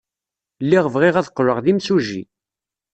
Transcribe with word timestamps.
Lliɣ 0.63 0.85
bɣiɣ 0.93 1.15
ad 1.17 1.29
qqleɣ 1.31 1.57
d 1.63 1.65
imsujji. 1.71 2.23